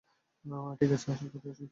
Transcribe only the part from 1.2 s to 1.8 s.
কথায় আসুন।